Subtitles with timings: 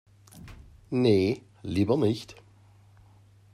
[0.89, 2.35] Nee, lieber nicht.